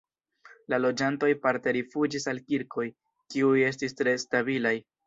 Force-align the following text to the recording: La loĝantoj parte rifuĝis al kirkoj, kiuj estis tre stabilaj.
La 0.73 0.79
loĝantoj 0.79 1.29
parte 1.45 1.75
rifuĝis 1.79 2.27
al 2.35 2.43
kirkoj, 2.49 2.89
kiuj 3.35 3.57
estis 3.71 3.99
tre 4.03 4.21
stabilaj. 4.27 4.79